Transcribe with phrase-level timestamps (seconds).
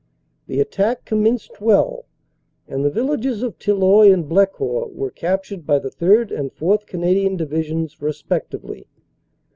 [0.47, 2.05] The attack commenced well,
[2.67, 6.31] and the vil lages of Tilloy and Blecourt were captured by the 3rd.
[6.35, 6.87] and 4th.
[6.87, 8.87] Canadian Divisions respectively.